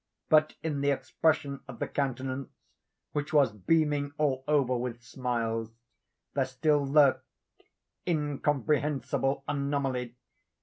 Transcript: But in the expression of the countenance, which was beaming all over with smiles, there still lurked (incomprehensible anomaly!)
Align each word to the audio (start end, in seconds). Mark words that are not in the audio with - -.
But 0.29 0.55
in 0.63 0.81
the 0.81 0.89
expression 0.89 1.59
of 1.67 1.77
the 1.77 1.87
countenance, 1.87 2.49
which 3.11 3.31
was 3.33 3.51
beaming 3.51 4.13
all 4.17 4.43
over 4.47 4.75
with 4.75 5.03
smiles, 5.03 5.69
there 6.33 6.45
still 6.45 6.83
lurked 6.83 7.23
(incomprehensible 8.07 9.43
anomaly!) 9.47 10.15